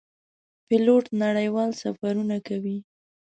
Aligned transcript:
پیلوټ 0.67 1.05
نړیوال 1.23 1.69
سفرونه 1.81 2.37
کوي. 2.47 2.77